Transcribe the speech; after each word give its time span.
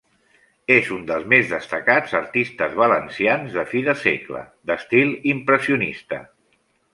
És 0.75 0.87
un 0.93 1.01
dels 1.09 1.27
més 1.33 1.51
destacats 1.51 2.15
artistes 2.19 2.73
valencians 2.79 3.53
de 3.59 3.67
fi 3.75 3.83
de 3.91 3.95
segle, 4.05 4.43
d'estil 4.71 5.13
impressionista. 5.35 6.21